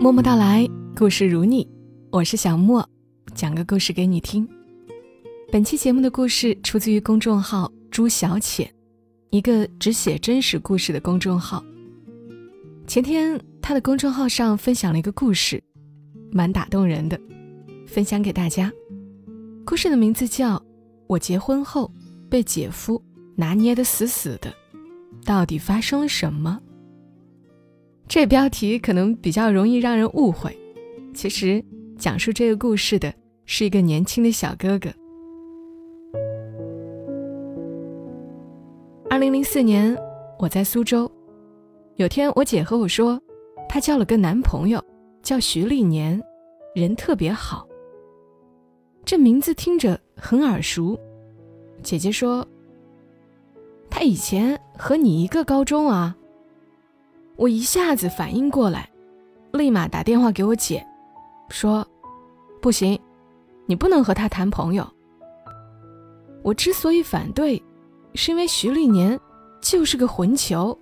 [0.00, 0.64] 默默到来，
[0.96, 1.68] 故事如你，
[2.12, 2.88] 我是小莫，
[3.34, 4.48] 讲个故事给你听。
[5.50, 8.72] 本期节目的故事出自于公众号“朱小浅”，
[9.30, 11.64] 一个只写真实故事的公众号。
[12.86, 15.60] 前天，他的公众号上分享了一个故事，
[16.30, 17.20] 蛮打动人的，
[17.84, 18.72] 分享给大家。
[19.66, 20.56] 故事的名字叫
[21.08, 21.92] 《我结婚后
[22.30, 23.02] 被姐夫
[23.34, 24.48] 拿捏得死死的》，
[25.24, 26.60] 到底发生了什么？
[28.08, 30.56] 这标题可能比较容易让人误会，
[31.14, 31.62] 其实
[31.98, 33.12] 讲述这个故事的
[33.44, 34.88] 是一个年轻的小哥哥。
[39.10, 39.94] 二零零四年，
[40.38, 41.10] 我在苏州，
[41.96, 43.20] 有天我姐和我说，
[43.68, 44.82] 她交了个男朋友，
[45.22, 46.18] 叫徐立年，
[46.74, 47.68] 人特别好。
[49.04, 50.98] 这名字听着很耳熟，
[51.82, 52.46] 姐姐说，
[53.90, 56.16] 他以前和你一个高中啊。
[57.38, 58.90] 我一下子反应过来，
[59.52, 60.84] 立马打电话给我姐，
[61.48, 61.86] 说
[62.60, 63.00] ：“不行，
[63.64, 64.84] 你不能和他谈朋友。”
[66.42, 67.62] 我之所以反对，
[68.12, 69.18] 是因为徐立年
[69.60, 70.76] 就是个混球，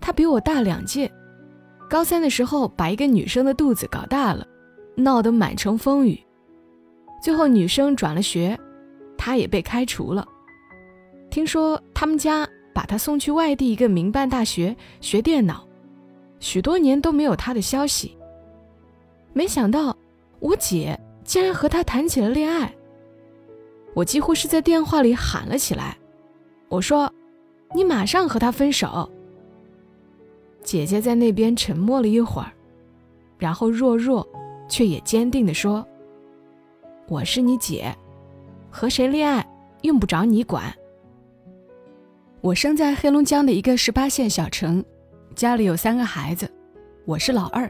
[0.00, 1.08] 他比我大两届，
[1.88, 4.44] 高三的时候把一个女生的肚子搞大了，
[4.96, 6.20] 闹得满城风雨，
[7.22, 8.58] 最后女生转了学，
[9.16, 10.26] 他也被开除了。
[11.30, 12.44] 听说他们家。
[12.74, 15.66] 把他送去外地一个民办大学学电脑，
[16.40, 18.18] 许多年都没有他的消息。
[19.32, 19.96] 没想到
[20.40, 22.74] 我姐竟然和他谈起了恋爱，
[23.94, 25.96] 我几乎是在电话里喊了起来
[26.68, 27.10] ：“我说，
[27.74, 29.08] 你马上和他分手。”
[30.62, 32.52] 姐姐在那边沉默了一会儿，
[33.38, 34.26] 然后弱弱
[34.68, 35.86] 却也坚定地说
[37.06, 37.94] ：“我是你姐，
[38.70, 39.46] 和谁恋爱
[39.82, 40.74] 用不着你管。”
[42.44, 44.84] 我生在黑龙江的一个十八线小城，
[45.34, 46.46] 家里有三个孩子，
[47.06, 47.66] 我是老二，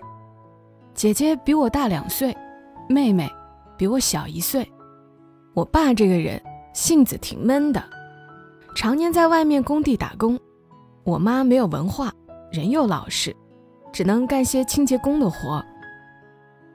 [0.95, 2.37] 姐姐比我大两岁，
[2.89, 3.31] 妹妹
[3.79, 4.69] 比我小一岁。
[5.53, 6.43] 我爸这个人
[6.73, 7.81] 性子挺闷的，
[8.75, 10.37] 常年在外面工地打工。
[11.05, 12.13] 我妈没有文化，
[12.51, 13.33] 人又老实，
[13.93, 15.65] 只能干些清洁工的活。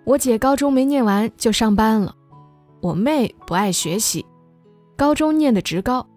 [0.06, 2.16] 我姐高中没念完就上班了，
[2.80, 4.26] 我妹不爱学习，
[4.96, 6.08] 高中念的职高，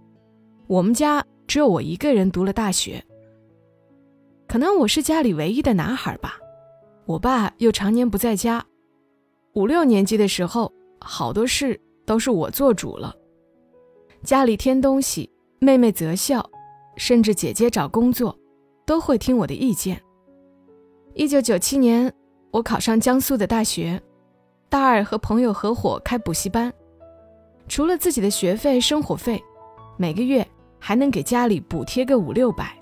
[0.68, 1.24] 我们家。
[1.46, 3.04] 只有我一个人读了大学，
[4.46, 6.38] 可能我是家里唯一的男孩吧。
[7.04, 8.64] 我爸又常年不在家，
[9.54, 13.14] 五六年级的时候，好多事都是我做主了。
[14.22, 16.48] 家里添东西，妹妹择校，
[16.96, 18.38] 甚至姐姐找工作，
[18.86, 20.00] 都会听我的意见。
[21.14, 22.10] 一九九七年，
[22.52, 24.00] 我考上江苏的大学，
[24.70, 26.72] 大二和朋友合伙开补习班，
[27.68, 29.42] 除了自己的学费、生活费，
[29.98, 30.46] 每个月。
[30.84, 32.76] 还能给家里补贴个五六百。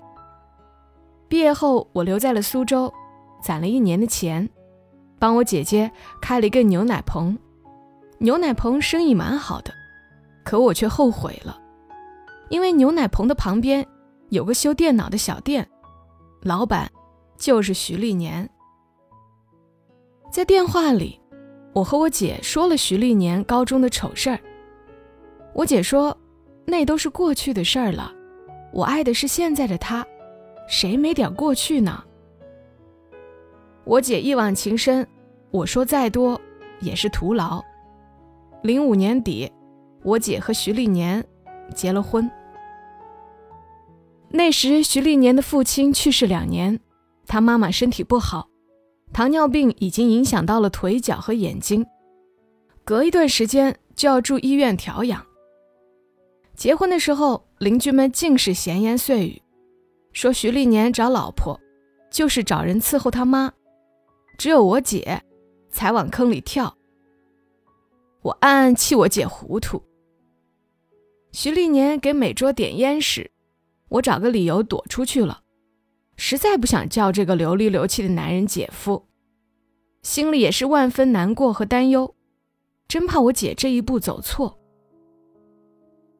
[1.27, 2.91] 毕业后，我留在了苏州，
[3.43, 4.49] 攒了一年的钱，
[5.19, 5.89] 帮我姐姐
[6.19, 7.37] 开了一个牛奶棚。
[8.17, 9.71] 牛奶棚生意蛮好的，
[10.43, 11.61] 可我却后悔了，
[12.49, 13.85] 因为牛奶棚的旁边
[14.29, 15.69] 有个修电脑的小店，
[16.41, 16.91] 老板
[17.37, 18.49] 就是徐立年。
[20.31, 21.21] 在电话里，
[21.71, 24.39] 我和我姐说了徐立年高中的丑事儿。
[25.53, 26.17] 我姐说。
[26.71, 28.13] 那都是过去的事儿了，
[28.71, 30.07] 我爱的是现在的他，
[30.69, 32.01] 谁没点过去呢？
[33.83, 35.05] 我姐一往情深，
[35.51, 36.39] 我说再多
[36.79, 37.61] 也是徒劳。
[38.63, 39.51] 零五年底，
[40.01, 41.21] 我姐和徐立年
[41.75, 42.31] 结了婚。
[44.29, 46.79] 那时徐立年的父亲去世两年，
[47.27, 48.47] 他妈妈身体不好，
[49.11, 51.85] 糖尿病已经影响到了腿脚和眼睛，
[52.85, 55.25] 隔一段时间就要住医院调养。
[56.61, 59.41] 结婚的时候，邻居们尽是闲言碎语，
[60.13, 61.59] 说徐立年找老婆
[62.11, 63.51] 就是找人伺候他妈，
[64.37, 65.23] 只有我姐
[65.71, 66.77] 才往坑里跳。
[68.21, 69.81] 我暗暗气我姐糊涂。
[71.31, 73.31] 徐立年给每桌点烟时，
[73.89, 75.41] 我找个理由躲出去了，
[76.15, 79.07] 实在不想叫这个流里流气的男人姐夫，
[80.03, 82.13] 心里也是万分难过和担忧，
[82.87, 84.60] 真怕我姐这一步走错。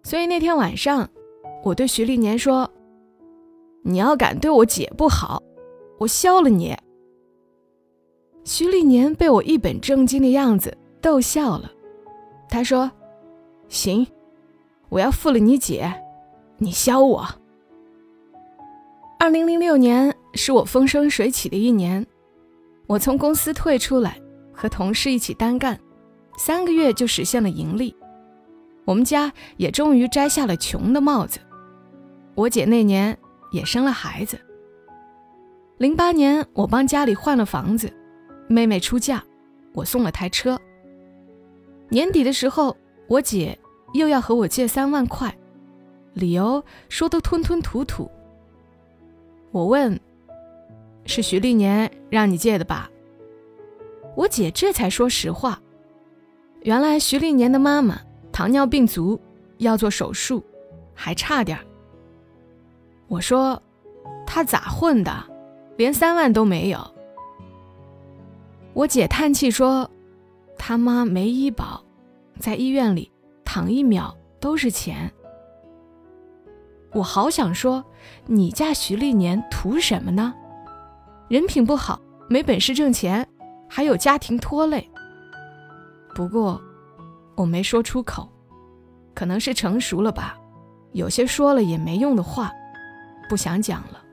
[0.03, 1.09] 所以那天晚上，
[1.63, 2.69] 我对徐立年说
[3.83, 5.41] ：“你要敢对我姐不好，
[5.99, 6.75] 我削了你。”
[8.43, 11.71] 徐立年被我一本正经的样子逗笑了，
[12.49, 12.91] 他说
[13.69, 14.05] ：“行，
[14.89, 15.93] 我要负了你姐，
[16.57, 17.27] 你削我。”
[19.19, 22.03] 二零零六年是我风生水起的一年，
[22.87, 24.19] 我从公司退出来，
[24.51, 25.79] 和同事一起单干，
[26.39, 27.95] 三个月就实现了盈利。
[28.85, 31.39] 我们家也终于摘下了穷的帽子，
[32.35, 33.17] 我姐那年
[33.51, 34.39] 也生了孩子。
[35.77, 37.91] 零八年，我帮家里换了房子，
[38.47, 39.23] 妹妹出嫁，
[39.73, 40.59] 我送了台车。
[41.89, 42.75] 年底的时候，
[43.07, 43.57] 我姐
[43.93, 45.35] 又要和我借三万块，
[46.13, 48.09] 理由说的吞吞吐吐。
[49.51, 49.99] 我问
[51.05, 52.89] ：“是徐丽年让你借的吧？”
[54.15, 55.61] 我姐这才说实话。
[56.61, 57.99] 原来徐丽年的妈妈
[58.41, 59.21] 糖尿病足，
[59.59, 60.43] 要做手术，
[60.95, 61.63] 还差点儿。
[63.07, 63.61] 我说
[64.25, 65.13] ：“他咋混的？
[65.77, 66.79] 连三万都没有。”
[68.73, 69.87] 我姐叹气说
[70.57, 71.83] ：“他妈没医保，
[72.39, 73.11] 在医院里
[73.45, 75.11] 躺一秒都是钱。”
[76.93, 77.85] 我好想说，
[78.25, 80.33] 你嫁徐丽年图什么呢？
[81.27, 83.29] 人品不好，没本事挣钱，
[83.69, 84.89] 还有家庭拖累。
[86.15, 86.59] 不过，
[87.35, 88.29] 我没说出口，
[89.13, 90.37] 可能是成熟了吧，
[90.93, 92.51] 有些说了也没用的话，
[93.29, 94.03] 不想讲了。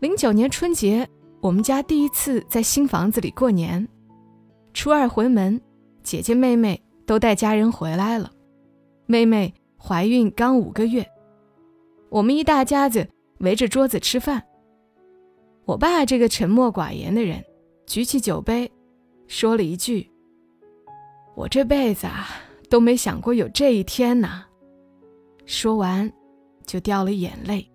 [0.00, 1.08] 零九年春节。
[1.40, 3.88] 我们家第一次在新房子里过年，
[4.72, 5.60] 初二回门，
[6.04, 8.30] 姐姐妹妹都带家人回来了。
[9.06, 11.04] 妹妹怀孕刚五个月，
[12.10, 13.08] 我们一大家子
[13.40, 14.40] 围着桌子吃饭。
[15.64, 17.44] 我爸这个沉默寡言的人，
[17.88, 18.70] 举起酒杯，
[19.26, 20.08] 说了一句
[21.34, 22.28] ：“我这辈子啊
[22.68, 24.44] 都没想过有这一天呢。”
[25.46, 26.12] 说完，
[26.66, 27.68] 就掉了眼泪。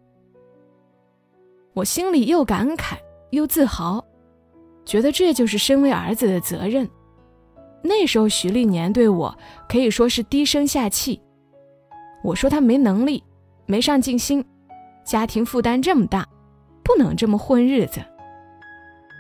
[1.74, 2.98] 我心里又感慨。
[3.32, 4.02] 又自豪，
[4.86, 6.90] 觉得这就是身为儿子的责任。
[7.84, 9.38] 那时候徐丽年对我
[9.68, 11.22] 可以说是低声下气。
[12.24, 13.22] 我说他没能力，
[13.66, 14.44] 没上进心，
[15.04, 16.26] 家庭负担这么大，
[16.86, 18.00] 不能这么混日子。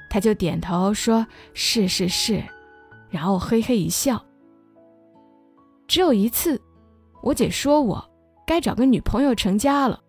[0.10, 2.42] 他就点头说是是是，
[3.10, 4.24] 然后嘿嘿一笑。
[5.88, 6.62] 只有一次，
[7.22, 8.04] 我姐说我
[8.45, 10.00] 该找个女朋友成家了，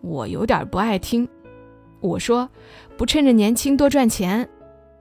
[0.00, 1.28] 我有点不爱听。
[2.00, 2.48] 我说
[2.96, 4.48] ：“不趁着年轻多赚钱，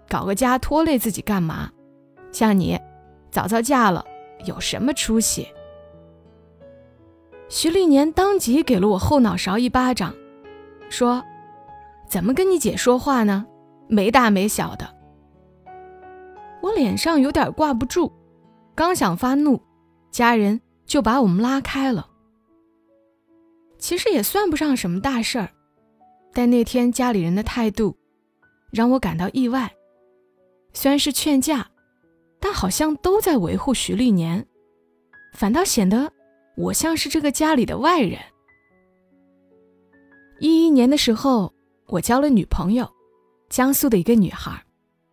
[0.10, 1.72] 搞个家拖累自己干嘛？
[2.32, 2.78] 像你，
[3.32, 4.04] 早早嫁了，
[4.46, 5.48] 有什么出息？”
[7.50, 10.14] 徐立年当即给了我后脑勺一巴掌，
[10.90, 11.24] 说
[12.10, 13.46] ：“怎么跟你姐说话呢？
[13.88, 14.96] 没大没小的。”
[16.62, 18.12] 我脸上有点挂不住，
[18.76, 19.62] 刚想发怒，
[20.18, 22.10] 家人就把我们拉开了。
[23.78, 25.48] 其实也算不上什么大事儿。
[26.34, 27.96] 但那天家里人的态度，
[28.72, 29.72] 让我感到意外。
[30.74, 31.70] 虽然是劝架，
[32.40, 34.44] 但好像都在维护徐丽年，
[35.36, 36.12] 反倒显得
[36.56, 38.20] 我像是这个家里的外人。
[40.40, 41.54] 一一年的时候，
[41.90, 42.92] 我交了女朋友，
[43.50, 44.60] 江苏的一个女孩，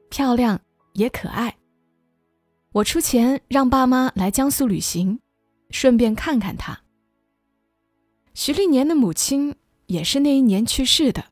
[0.08, 0.58] 漂亮
[0.94, 1.54] 也可爱。
[2.74, 5.20] 我出钱让爸妈来江苏旅行，
[5.70, 6.82] 顺便看看他。
[8.34, 9.56] 徐立年的母亲。
[9.86, 11.26] 也是那一年去世的，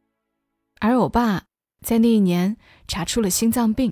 [0.79, 1.45] 而我爸
[1.81, 3.91] 在那一年查出了心脏病。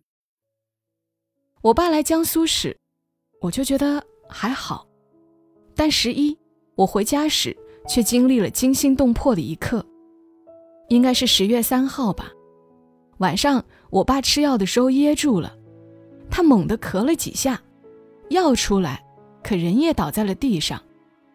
[1.62, 2.76] 我爸来江苏时，
[3.40, 4.86] 我就觉得还好，
[5.74, 6.36] 但十一
[6.74, 7.56] 我回家时，
[7.88, 9.84] 却经历了惊心动魄的一刻。
[10.90, 12.30] 应该是十月三号吧，
[13.16, 15.56] 晚上我爸吃药的时候噎住了，
[16.30, 17.60] 他猛地咳了几下，
[18.28, 19.04] 药出来，
[19.42, 20.80] 可人也倒在了地上，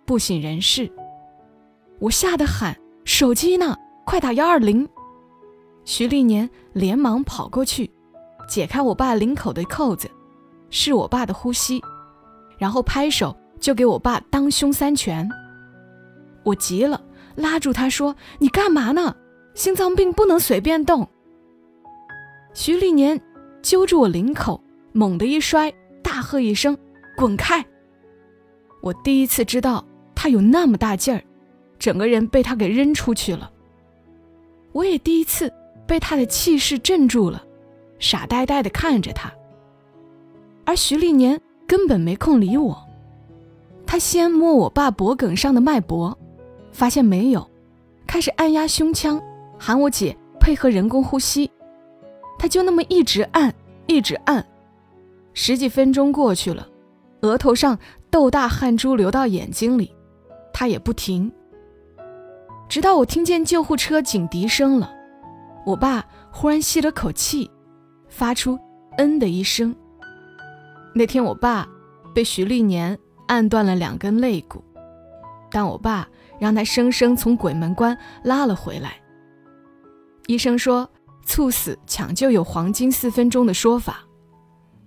[0.06, 0.92] 不省人事。
[2.00, 2.75] 我吓得喊。
[3.06, 3.77] 手机呢？
[4.03, 4.89] 快打幺二零！
[5.83, 7.91] 徐丽年连忙跑过去，
[8.50, 10.10] 解开我爸领口的扣子，
[10.72, 11.79] 是我爸的呼吸，
[12.58, 15.29] 然后拍手就给我爸当胸三拳。
[16.43, 17.00] 我急了，
[17.36, 19.15] 拉住他说：“你干嘛呢？
[19.53, 21.08] 心脏病不能随便动。”
[22.55, 23.22] 徐丽年
[23.62, 24.60] 揪住我领口，
[24.95, 25.71] 猛地一摔，
[26.01, 26.77] 大喝一声
[27.17, 27.63] ：“滚开！”
[28.81, 29.85] 我第一次知道
[30.15, 31.21] 他有那么大劲儿。
[31.77, 33.51] 整个人被他给扔出去了。
[34.71, 35.51] 我也第一次
[35.85, 37.43] 被他的气势镇住了，
[37.99, 39.29] 傻呆呆的看着他。
[40.63, 42.81] 而徐立年根本没空理我，
[43.85, 46.17] 他先摸我爸脖梗上的脉搏，
[46.71, 47.45] 发现没有，
[48.07, 49.21] 开始按压胸腔，
[49.59, 51.51] 喊我姐配合人工呼吸。
[52.39, 53.53] 他就那么一直按，
[53.85, 54.45] 一直按，
[55.38, 56.68] 十几分钟过去了，
[57.22, 57.77] 额头上
[58.10, 59.94] 豆大汗珠流到眼睛里，
[60.54, 61.32] 他也不停。
[62.70, 64.89] 直到我听见救护车警笛声了，
[65.65, 67.51] 我爸忽然吸了口气，
[68.08, 68.58] 发出
[68.98, 69.75] “嗯”的一声。
[70.96, 71.68] 那天我爸
[72.13, 74.63] 被徐立年按断了两根肋骨，
[75.51, 76.08] 但我爸
[76.39, 78.96] 让他生生从鬼门关拉了回来。
[80.27, 80.89] 医生说
[81.25, 84.04] 猝死抢救有黄金四分钟的说法，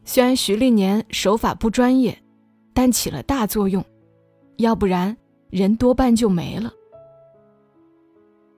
[0.09, 2.19] 虽然徐立年手法不专业，
[2.73, 3.85] 但起了大作用，
[4.57, 5.15] 要不然
[5.51, 6.73] 人多半就没了。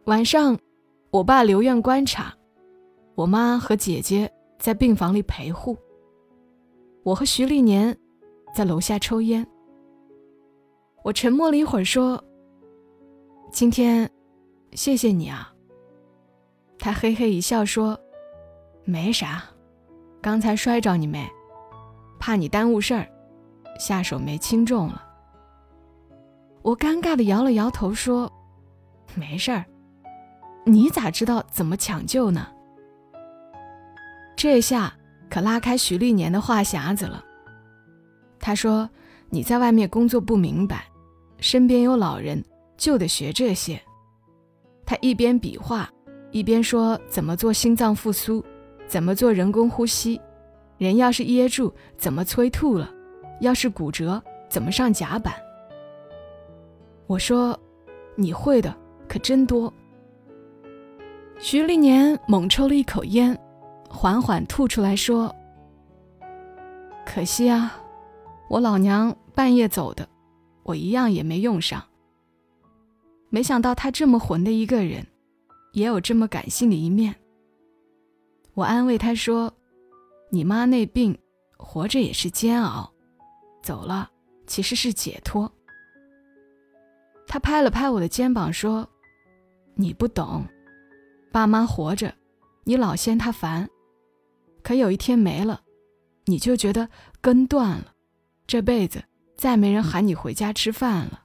[0.05, 0.57] 晚上，
[1.11, 2.33] 我爸留院观察，
[3.17, 5.77] 我妈和姐姐在病房里陪护，
[7.03, 7.99] 我和徐立年
[8.55, 9.45] 在楼下抽烟。
[11.03, 12.23] 我沉默了一会儿，说
[13.51, 14.09] ：“今天，
[14.75, 15.53] 谢谢你啊。”
[16.79, 17.99] 他嘿嘿一笑说
[18.87, 19.43] ：“没啥，
[20.21, 21.29] 刚才摔着你没？
[22.21, 23.09] 怕你耽误事儿，
[23.81, 25.05] 下手没轻重了。”
[26.63, 28.31] 我尴尬的摇了摇头说
[29.17, 29.65] ：“没事儿，
[30.65, 32.47] 你咋知道怎么抢救呢？”
[34.37, 34.93] 这下
[35.29, 37.25] 可拉开徐立年的话匣子了。
[38.39, 38.89] 他说
[39.29, 40.85] ：“你在外面工作不明白。”
[41.41, 42.45] 身边有老人，
[42.77, 43.81] 就得学这些。
[44.85, 45.89] 他一边比划，
[46.31, 48.45] 一边说：“怎么做心脏复苏？
[48.87, 50.21] 怎么做人工呼吸？
[50.81, 52.91] 人要是噎住，怎么催吐了？
[53.43, 55.35] 要是骨折，怎么上甲板？”
[57.07, 57.59] 我说
[58.17, 58.75] ：“你会的
[59.07, 59.71] 可真多。”
[61.39, 63.39] 徐立年猛抽了一口烟，
[63.91, 65.35] 缓缓吐出来说
[67.05, 67.79] ：“可惜啊，
[68.49, 70.09] 我老娘半夜走的。”
[70.65, 71.83] 我一样也没用上。
[73.29, 75.07] 没想到他这么混的一个人，
[75.73, 77.15] 也有这么感性的一面。
[78.55, 79.53] 我安慰他说
[80.31, 81.19] ：“你妈那病，
[81.57, 82.93] 活着也是煎熬，
[83.63, 84.11] 走了
[84.47, 85.53] 其实是解脱。”
[87.29, 88.89] 他拍了拍我的肩膀说
[89.77, 90.45] ：“你不懂，
[91.31, 92.15] 爸妈活着，
[92.65, 93.69] 你老嫌他烦，
[94.63, 95.61] 可有一天没了，
[96.25, 96.89] 你就觉得
[97.21, 97.93] 根断了，
[98.47, 99.05] 这辈子。”
[99.41, 101.23] 再没人喊你回家吃饭了。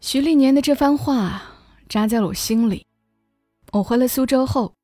[0.00, 1.40] 徐立年的这番话
[1.88, 2.84] 扎在了我心里。
[3.70, 4.74] 我回了苏州后，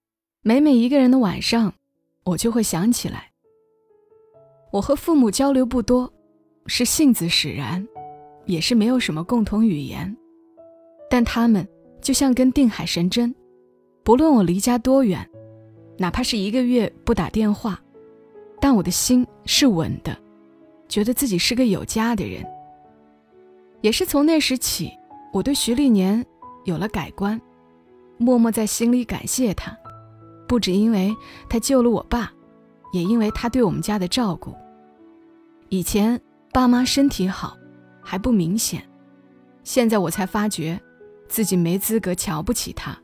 [0.43, 1.75] 每每一个人的晚上，
[2.27, 3.31] 我就会想起来。
[4.73, 6.13] 我和父母交流不多，
[6.67, 7.87] 是性子使然，
[8.45, 10.15] 也是没有什么共同语言。
[11.09, 11.67] 但他们
[12.03, 13.33] 就像根定海神针，
[14.03, 15.25] 不论我离家多远，
[15.97, 17.81] 哪怕是一个月不打电话，
[18.61, 20.15] 但我的心是稳的。
[20.89, 22.45] 觉得自己是个有家的人，
[23.83, 24.91] 也是从那时起，
[25.33, 26.25] 我对徐立年
[26.65, 27.41] 有了改观，
[28.19, 29.77] 默默在心里感谢他，
[30.47, 31.15] 不只因为
[31.49, 32.33] 他救了我爸，
[32.93, 34.55] 也因为他对我们家的照顾。
[35.69, 36.21] 以前
[36.53, 37.57] 爸妈身体好
[38.01, 38.83] 还不明显，
[39.65, 40.81] 现在我才发觉，
[41.29, 42.97] 自己没资格瞧不起他。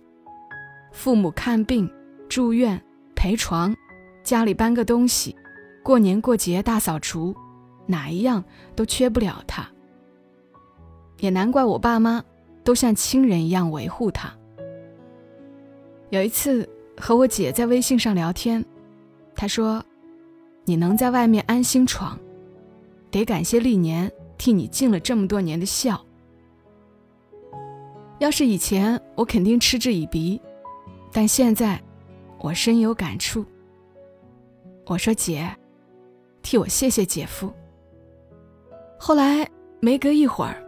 [0.93, 1.91] 父母看病、
[2.29, 2.81] 住院、
[3.15, 3.75] 陪床，
[4.23, 5.35] 家里搬个东西，
[5.83, 7.35] 过年过节大扫除。
[7.85, 8.45] 哪一样
[8.77, 9.69] 都缺不了他，
[11.19, 12.23] 也难怪我爸妈
[12.63, 14.33] 都像亲人一样维护他。
[16.11, 16.67] 有一次
[17.05, 18.65] 和我姐在微信上聊天，
[19.35, 19.85] 她说
[20.65, 22.17] ：“你能在外面安心闯，
[23.11, 26.01] 得感谢历年替你尽了这么多年的孝。
[28.21, 30.41] 要是以前我肯定嗤之以鼻，
[31.11, 31.83] 但现在
[32.39, 33.45] 我深有感触。”
[34.87, 35.57] 我说：“姐，
[36.41, 37.53] 替我谢谢姐夫。”
[38.97, 39.45] 后来
[39.81, 40.65] 没隔一会儿，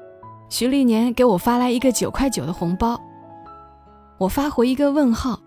[0.51, 3.01] 徐历年给我发来一个九块九的红包，
[4.19, 5.41] 我发回一个问号，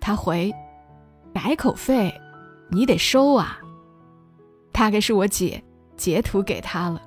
[0.00, 0.52] 他回
[1.34, 2.12] ：“改口费，
[2.70, 3.58] 你得收啊。”
[4.72, 5.62] 大概是我姐
[5.96, 7.02] 截图给他了。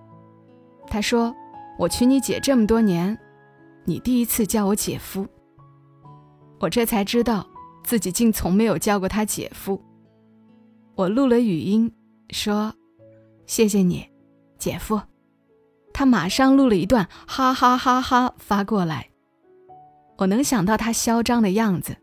[0.87, 1.33] 他说
[1.79, 3.17] ：“我娶你姐这么多年，
[3.85, 5.25] 你第一次叫我姐夫。”
[6.59, 7.47] 我这才知道
[7.83, 9.81] 自己竟从没有叫过他姐夫。
[10.95, 11.91] 我录了语音
[12.29, 12.73] 说
[13.47, 14.07] ：“谢谢你。”
[14.59, 15.01] 姐夫，
[15.91, 19.09] 他马上录了一段哈哈哈哈发过来。
[20.17, 21.97] 我能想到他嚣张的样子，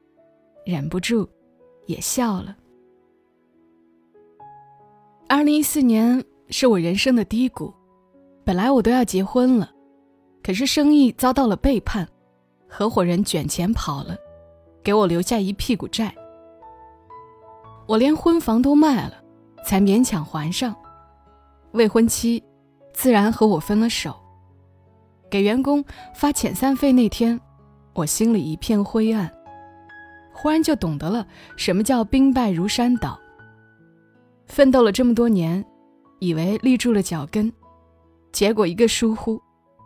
[0.69, 1.27] 忍不住
[1.87, 2.55] 也笑了。
[5.27, 7.73] 二零一四年是我人生的低谷，
[8.45, 9.71] 本来我都要结婚了，
[10.43, 12.07] 可是生意遭到了背叛，
[12.69, 14.15] 合伙人卷钱跑了，
[14.85, 16.15] 给我留下一屁股债。
[17.87, 19.15] 我连婚房都卖了，
[19.65, 20.77] 才勉强还上。
[21.73, 22.45] 未婚妻。
[22.93, 24.15] 自然和我分了手。
[25.31, 25.85] 给员工
[26.15, 27.41] 发遣散费那天，
[27.95, 29.33] 我心里一片灰暗，
[30.41, 31.27] 忽然就懂得了
[31.57, 33.19] 什么叫兵败如山倒。
[34.47, 35.65] 奋斗了这么多年，
[36.21, 37.53] 以为立住了脚跟，
[38.31, 39.43] 结果一个疏忽，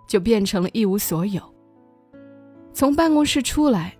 [0.06, 1.42] 就变成了一无所有。
[2.74, 3.96] 从办公室出来，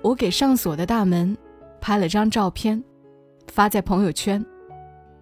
[0.00, 1.36] 我给上锁的大门
[1.78, 2.82] 拍了张照片，
[3.48, 4.42] 发在朋友圈，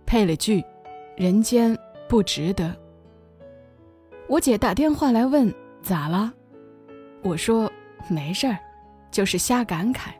[0.06, 0.64] 配了句
[1.18, 1.76] “人间
[2.08, 2.72] 不值得”。
[4.28, 6.32] 我姐打电话来问咋了，
[7.24, 7.68] 我说
[8.08, 8.56] 没事儿，
[9.10, 10.10] 就是瞎感慨，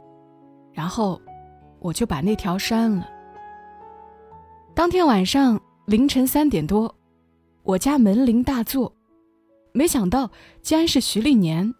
[0.73, 1.21] 然后
[1.79, 3.07] 我就把那条删了。
[4.73, 6.95] 当天晚上凌晨三点多，
[7.63, 8.95] 我家门铃大作，
[9.73, 11.73] 没想到竟然是徐立年。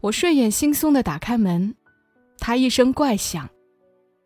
[0.00, 1.74] 我睡眼惺忪的打开门，
[2.38, 3.48] 他一声怪响：“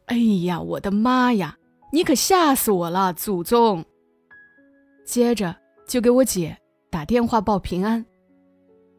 [0.06, 1.56] 哎呀，我的妈呀！
[1.92, 3.84] 你可吓死我了，祖宗！”
[5.06, 5.54] 接着
[5.86, 6.58] 就给我姐
[6.90, 8.04] 打电话报平安。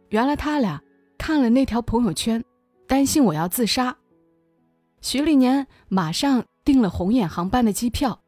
[0.09, 0.81] 原来他俩
[1.17, 2.43] 看了那条朋友圈，
[2.87, 3.95] 担心我要自杀。
[5.01, 8.21] 徐立年马上订了红眼航班的机票，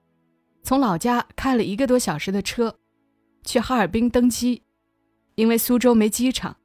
[0.63, 2.75] 从老家开了一个多小时的车，
[3.43, 4.63] 去哈尔滨登机。
[5.35, 6.57] 因为苏州没机场，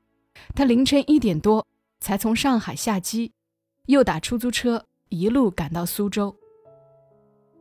[0.54, 1.66] 他凌晨一点多
[2.00, 3.32] 才从上海下机，
[3.86, 6.34] 又打出租车一路赶到苏州。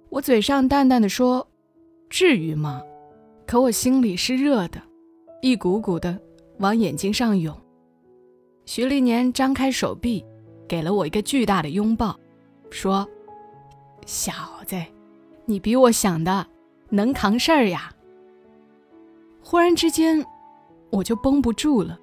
[0.09, 1.47] 我嘴上淡淡的说
[2.09, 2.81] ：“至于吗？”
[3.45, 4.81] 可我心里是热的，
[5.41, 6.19] 一股股的
[6.57, 7.55] 往眼睛上涌。
[8.65, 10.25] 徐立年张开手臂，
[10.67, 12.19] 给了我一个巨大的拥抱，
[12.75, 13.07] 说
[14.05, 14.33] ：“小
[14.65, 14.75] 子，
[15.45, 16.45] 你比我想的
[16.89, 17.89] 能扛事儿呀。”
[19.41, 20.25] 忽然之间，
[20.89, 21.97] 我就绷不住了。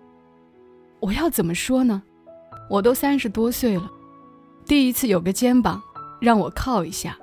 [0.99, 2.03] 我要怎么说呢？
[2.71, 3.91] 我都三十多岁了，
[4.65, 5.83] 第一次有个肩膀
[6.21, 7.19] 让我靠一下。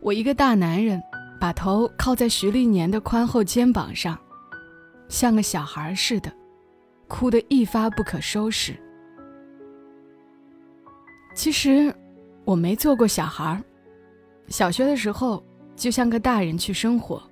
[0.00, 1.00] 我一个大男人。
[1.40, 4.16] 把头靠在徐立年的宽厚肩膀上，
[5.08, 6.32] 像个小孩似的，
[7.08, 8.76] 哭得一发不可收拾。
[11.34, 11.92] 其实
[12.44, 13.62] 我没做过小孩，
[14.48, 15.42] 小学的时候
[15.76, 17.22] 就像个大人去生活。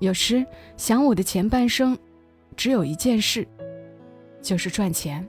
[0.00, 0.44] 有时
[0.76, 1.96] 想我的前半生，
[2.56, 3.46] 只有一件事，
[4.40, 5.26] 就是赚钱。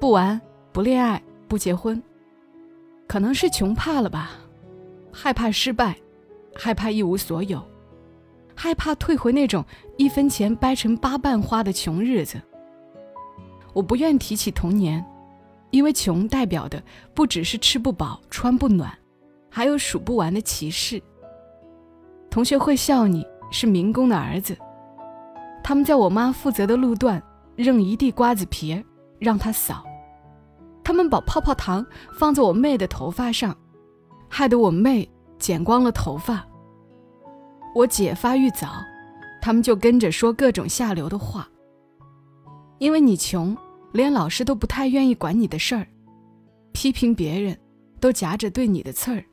[0.00, 0.40] 不玩，
[0.72, 2.02] 不恋爱，不结婚，
[3.06, 4.32] 可能是穷怕了吧，
[5.12, 5.96] 害怕失败。
[6.54, 7.62] 害怕一无所有，
[8.54, 9.64] 害怕退回那种
[9.96, 12.38] 一分钱掰成八瓣花的穷日子。
[13.72, 15.02] 我不愿提起童年，
[15.72, 16.80] 因为穷代表的
[17.12, 18.96] 不只是吃不饱穿不暖，
[19.50, 21.02] 还有数不完的歧视。
[22.30, 24.56] 同学会笑你是民工的儿子，
[25.64, 27.20] 他们在我妈负责的路段
[27.56, 28.84] 扔一地瓜子皮儿
[29.18, 29.84] 让她扫，
[30.84, 33.56] 他们把泡泡糖放在我妹的头发上，
[34.28, 35.08] 害得我妹。
[35.38, 36.46] 剪光了头发。
[37.74, 38.68] 我姐发育早，
[39.40, 41.48] 他们就跟着说各种下流的话。
[42.78, 43.56] 因为你穷，
[43.92, 45.86] 连老师都不太愿意管你的事儿，
[46.72, 47.58] 批评别人
[48.00, 49.24] 都夹着对你的刺儿。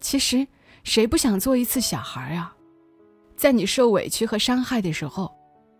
[0.00, 0.46] 其实
[0.84, 2.56] 谁不想做一次小孩啊？
[3.36, 5.30] 在你受委屈和伤害的时候，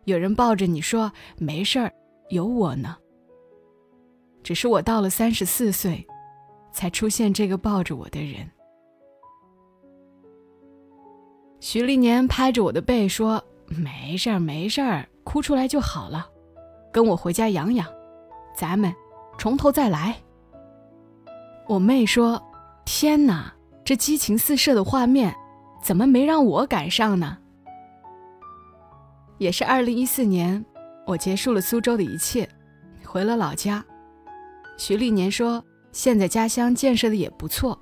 [0.04, 1.92] 有人抱着你说没事儿，
[2.28, 2.96] 有我呢。
[4.42, 6.06] 只是我到了三十四岁，
[6.70, 8.48] 才出现这个抱着我的人。
[11.58, 16.28] 徐立年拍着我的背说：“没事儿，没事儿，哭出来就好了，
[16.96, 17.86] 跟我回家养养，
[18.56, 18.90] 咱们
[19.36, 20.16] 从头再来。”
[21.68, 22.42] 我妹说
[22.86, 23.52] ：“天哪，
[23.84, 25.36] 这激情四射的画面，
[25.82, 27.36] 怎么没让我赶上呢？”
[29.36, 30.64] 也是二零一四年，
[31.06, 32.48] 我结束了苏州的一切，
[33.04, 33.84] 回了老家。
[34.78, 37.78] 徐立年说：“现在家乡建设的也不错，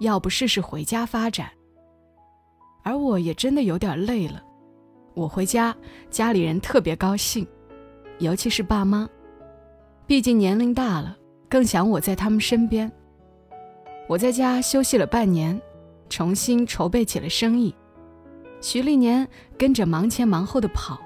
[0.00, 1.48] 要不试试回家发展？”
[2.84, 4.42] 而我也真的有点累了，
[5.14, 5.74] 我回家，
[6.10, 7.46] 家里人特别高兴，
[8.20, 9.08] 尤其是爸妈，
[10.06, 11.16] 毕竟年龄大了，
[11.48, 12.90] 更想我在他们身边。
[14.06, 15.60] 我在家休息了半年，
[16.10, 17.74] 重新筹备起了生意。
[18.60, 21.00] 徐立年跟着忙前忙后的跑，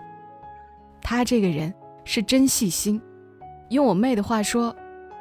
[1.01, 1.73] 他这个人
[2.05, 3.01] 是真细心，
[3.71, 4.75] 用我妹的话说，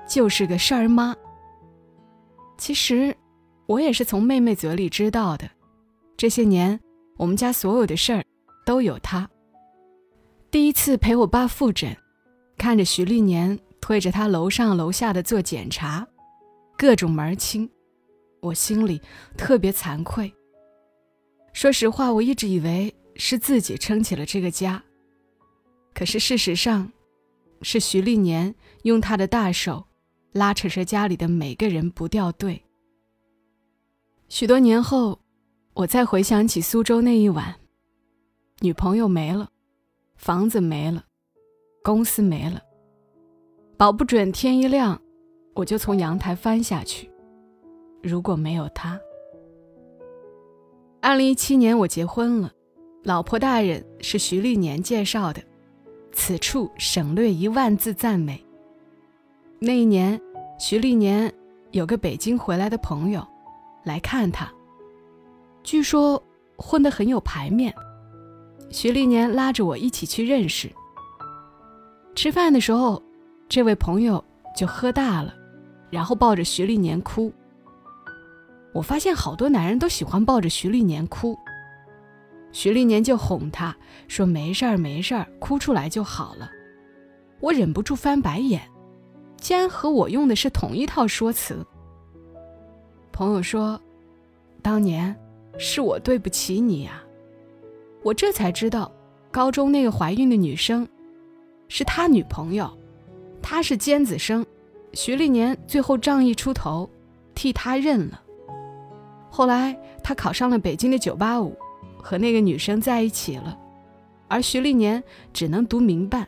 [0.07, 1.15] 就是个事儿妈。
[2.57, 3.15] 其实，
[3.67, 5.47] 我也是从妹妹嘴里知道的。
[6.17, 6.79] 这些年，
[7.17, 8.23] 我们家所有的事儿
[8.65, 9.29] 都有他。
[10.53, 11.97] 第一次陪我爸复诊，
[12.59, 16.07] 看着徐立年推着他楼上楼下的做检查，
[16.77, 17.67] 各种门儿清，
[18.39, 19.01] 我心里
[19.35, 20.31] 特别惭愧。
[21.53, 24.83] 说实话，我一直以为是自己撑起了这个家，
[25.91, 26.91] 可是事实上，
[27.63, 29.87] 是徐立年用他的大手
[30.33, 32.63] 拉扯着家里的每个人不掉队。
[34.29, 35.19] 许多年后。
[35.73, 37.55] 我再回想起苏州那一晚，
[38.59, 39.49] 女朋友没了，
[40.23, 41.03] 房子没了，
[41.83, 42.61] 公司没了，
[43.75, 45.01] 保不准天一亮，
[45.53, 47.11] 我就从阳台翻下去。
[48.01, 48.97] 如果没有他，
[51.01, 52.49] 二零一七年我结婚了，
[53.03, 55.43] 老婆大人是徐立年介绍的，
[56.13, 58.41] 此处省略一万字赞美。
[59.59, 60.17] 那一年，
[60.57, 61.29] 徐立年
[61.71, 63.21] 有个北京回来的朋友
[63.83, 64.49] 来看他。
[65.63, 66.23] 据说
[66.55, 67.75] 混得很有排面，
[68.69, 70.69] 徐立年拉着我一起去认识。
[72.15, 73.01] 吃饭的时候，
[73.49, 74.23] 这位朋友
[74.55, 75.33] 就喝大了，
[75.89, 77.31] 然后抱着徐立年哭。
[78.73, 81.37] 我发现好多男人都喜欢抱着徐立年哭，
[82.51, 83.75] 徐立年就哄他
[84.07, 86.49] 说：“没事儿，没事儿，哭出来就好了。”
[87.39, 88.61] 我忍不住翻白眼，
[89.37, 91.63] 竟然和我用的是同一套说辞。
[93.11, 93.79] 朋友说
[94.63, 95.15] ：“当年
[95.59, 97.03] 是我对不起你呀。”
[98.03, 98.91] 我这才知道，
[99.31, 100.87] 高中那个怀孕的女生，
[101.69, 102.69] 是他女朋友，
[103.41, 104.45] 他是尖子生，
[104.91, 106.89] 徐立年最后仗义出头，
[107.33, 108.21] 替他认了。
[109.29, 111.57] 后来他考上了北京的九八五，
[111.97, 113.57] 和那个女生在一起了，
[114.27, 116.27] 而徐立年只能读民办。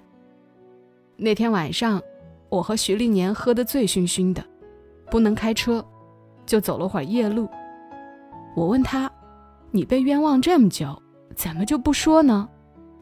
[1.18, 2.02] 那天晚上，
[2.50, 4.44] 我和徐立年喝得醉醺醺的，
[5.12, 5.86] 不能开车，
[6.46, 7.50] 就走了会儿夜路。
[8.56, 9.12] 我问他
[9.72, 11.00] ：“你被冤枉这么久？”
[11.36, 12.50] 怎么就不说呢？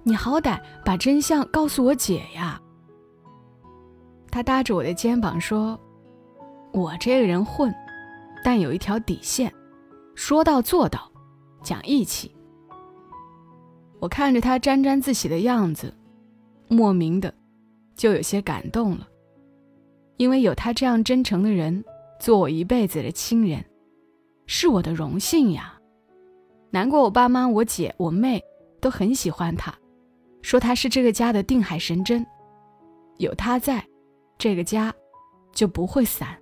[0.03, 2.59] 你好歹把真相告诉我姐呀。
[4.29, 5.79] 他搭着我的肩膀说
[6.73, 7.73] ：“我这个人混，
[8.43, 9.53] 但有一条底线，
[10.15, 11.09] 说到做到，
[11.61, 12.35] 讲义气。”
[14.01, 15.93] 我看着他沾沾自喜的样子，
[16.67, 17.33] 莫名的
[17.95, 19.07] 就有些感动了，
[20.17, 21.85] 因为有他这样真诚的人
[22.19, 23.63] 做我一辈子的亲人，
[24.47, 25.72] 是我的荣幸呀。
[26.73, 28.43] 难过，我爸妈、我姐、我妹
[28.81, 29.71] 都很喜欢他，
[30.41, 32.25] 说他是这个家的定海神针，
[33.19, 33.85] 有他在，
[34.39, 34.91] 这个家
[35.51, 36.35] 就不会散。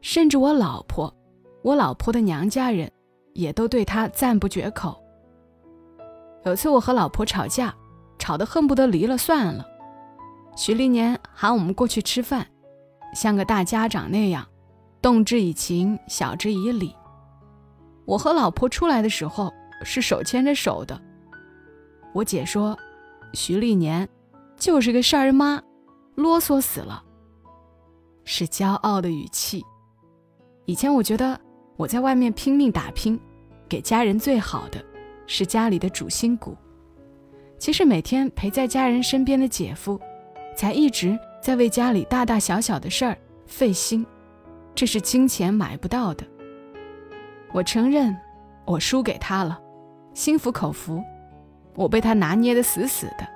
[0.00, 1.14] 甚至我老婆，
[1.62, 2.90] 我老婆的娘家人
[3.34, 4.98] 也都对他赞不绝口。
[6.46, 7.74] 有次我和老婆吵架，
[8.18, 9.62] 吵得恨不得离了算了，
[10.56, 12.46] 徐立年喊我们过去吃饭，
[13.14, 14.48] 像个大家长那样，
[15.02, 16.94] 动之以情，晓之以理。
[18.06, 20.98] 我和老婆出来的时候是手牵着手的。
[22.14, 22.78] 我姐说，
[23.34, 24.08] 徐丽年
[24.56, 25.60] 就是个事儿妈，
[26.14, 27.02] 啰嗦死了。
[28.24, 29.62] 是骄傲的语气。
[30.64, 31.38] 以前我觉得
[31.76, 33.20] 我在外面拼命打拼，
[33.68, 34.82] 给家人最好的
[35.26, 36.56] 是家里的主心骨。
[37.58, 40.00] 其实每天陪在家人身边的姐夫，
[40.56, 43.16] 才一直在为家里大大小小的事儿
[43.46, 44.04] 费心，
[44.74, 46.26] 这是金钱买不到的。
[47.56, 48.14] 我承认，
[48.66, 49.58] 我输给他了，
[50.12, 51.02] 心服口服，
[51.74, 53.26] 我被他拿捏的死死的。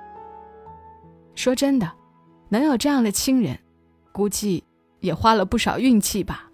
[1.33, 1.91] 说真的，
[2.47, 3.57] 能有这样的亲人，
[4.11, 4.63] 估计
[4.99, 6.51] 也花了不少运气吧。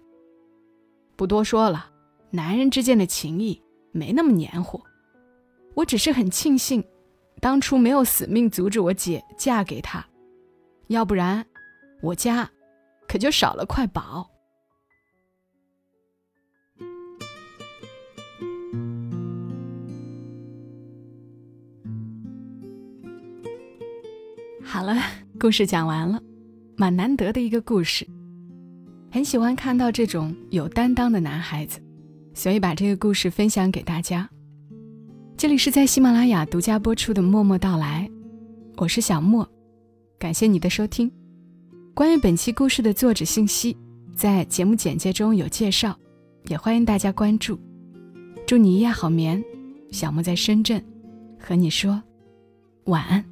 [1.14, 1.90] 不多说了，
[2.30, 4.80] 男人之间的情谊没那么黏糊。
[5.74, 6.82] 我只是很庆幸，
[7.38, 10.02] 当初没有死命阻止我姐嫁给他，
[10.86, 11.44] 要不然，
[12.00, 12.50] 我家
[13.06, 14.26] 可就少了块宝。
[24.70, 24.94] 好了，
[25.40, 26.20] 故事讲完了，
[26.76, 28.06] 蛮难得的一个故事。
[29.10, 31.80] 很喜欢看到这种有担当的男孩子，
[32.34, 34.28] 所以把这个故事分享给大家。
[35.38, 38.06] 这里是在喜马拉雅独家播出的《默默到来》，
[38.76, 39.48] 我是小莫，
[40.18, 41.10] 感谢你的收听。
[41.94, 43.74] 关于本期故事的作者信息，
[44.14, 45.96] 在节目简介中有介绍，
[46.48, 47.58] 也欢迎大家关注。
[48.46, 49.42] 祝你一夜好眠，
[49.90, 50.84] 小莫在深圳，
[51.40, 52.02] 和你说
[52.84, 53.24] 晚安。